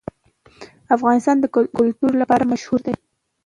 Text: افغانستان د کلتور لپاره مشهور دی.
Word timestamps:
افغانستان 0.95 1.35
د 1.39 1.45
کلتور 1.77 2.11
لپاره 2.21 2.49
مشهور 2.51 2.79
دی. 2.85 2.93